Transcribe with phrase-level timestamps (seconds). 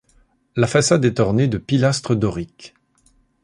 [0.55, 2.73] La façade est ornée de pilastres doriques.